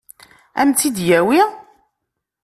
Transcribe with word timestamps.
Ad 0.59 0.63
m-tt-id-yawi? 0.67 1.41